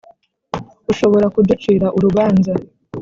Ushobora 0.91 1.25
kuducira 1.35 1.87
urubanza 1.97 2.51